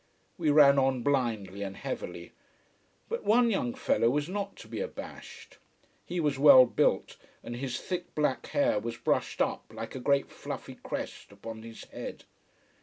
We 0.35 0.49
ran 0.49 0.79
on 0.79 1.03
blindly 1.03 1.61
and 1.61 1.77
heavily. 1.77 2.31
But 3.07 3.23
one 3.23 3.51
young 3.51 3.75
fellow 3.75 4.09
was 4.09 4.27
not 4.27 4.55
to 4.55 4.67
be 4.67 4.79
abashed. 4.81 5.59
He 6.07 6.19
was 6.19 6.39
well 6.39 6.65
built, 6.65 7.17
and 7.43 7.55
his 7.55 7.79
thick 7.79 8.15
black 8.15 8.47
hair 8.47 8.79
was 8.79 8.97
brushed 8.97 9.43
up, 9.43 9.71
like 9.71 9.93
a 9.93 9.99
great 9.99 10.31
fluffy 10.31 10.79
crest 10.81 11.31
upon 11.31 11.61
his 11.61 11.83
head. 11.85 12.23